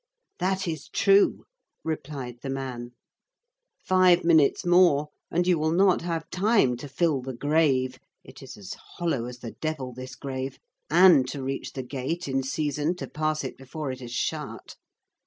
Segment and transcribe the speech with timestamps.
[0.39, 1.43] "That is true,"
[1.83, 2.93] replied the man.
[3.85, 8.57] "Five minutes more and you will not have time to fill the grave, it is
[8.57, 10.57] as hollow as the devil, this grave,
[10.89, 14.75] and to reach the gate in season to pass it before it is shut."